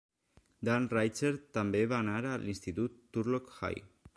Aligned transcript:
Dan 0.69 0.87
Reichert 0.93 1.45
també 1.57 1.83
va 1.91 1.99
anar 2.05 2.17
a 2.31 2.35
l'institut 2.47 2.99
Turlock 3.19 3.57
High. 3.61 3.87